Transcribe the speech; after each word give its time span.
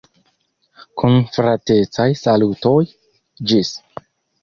Kun 1.01 1.19
fratecaj 1.35 2.09
salutoj, 2.25 2.77
ĝis! 3.53 3.77